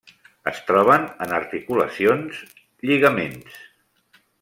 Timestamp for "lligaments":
2.91-3.65